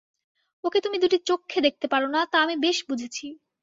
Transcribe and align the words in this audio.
ওকে 0.63 0.79
তুমি 0.81 0.97
দুটি 0.97 1.17
চক্ষে 1.27 1.59
দেখতে 1.61 1.85
পার 1.87 2.03
না, 2.09 2.21
তা 2.31 2.37
আমি 2.41 2.55
বেশ 2.63 2.77
বুঝেছি। 2.89 3.25